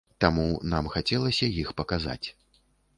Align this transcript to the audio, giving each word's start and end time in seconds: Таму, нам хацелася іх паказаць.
Таму, 0.23 0.45
нам 0.71 0.89
хацелася 0.95 1.53
іх 1.67 1.73
паказаць. 1.85 2.23